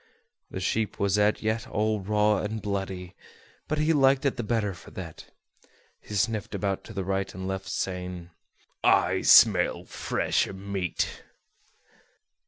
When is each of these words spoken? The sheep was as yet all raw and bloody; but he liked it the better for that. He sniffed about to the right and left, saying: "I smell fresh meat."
The 0.49 0.59
sheep 0.59 0.99
was 0.99 1.19
as 1.19 1.43
yet 1.43 1.67
all 1.67 1.99
raw 2.01 2.39
and 2.39 2.59
bloody; 2.59 3.13
but 3.67 3.77
he 3.77 3.93
liked 3.93 4.25
it 4.25 4.35
the 4.35 4.41
better 4.41 4.73
for 4.73 4.89
that. 4.89 5.29
He 5.99 6.15
sniffed 6.15 6.55
about 6.55 6.83
to 6.85 6.93
the 6.93 7.03
right 7.03 7.31
and 7.35 7.47
left, 7.47 7.67
saying: 7.67 8.31
"I 8.83 9.21
smell 9.21 9.85
fresh 9.85 10.47
meat." 10.47 11.21